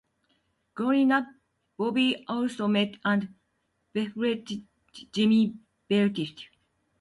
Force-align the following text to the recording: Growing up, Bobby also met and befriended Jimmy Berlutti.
Growing 0.73 1.11
up, 1.11 1.27
Bobby 1.77 2.25
also 2.27 2.67
met 2.67 2.95
and 3.05 3.35
befriended 3.93 4.63
Jimmy 5.11 5.53
Berlutti. 5.87 6.47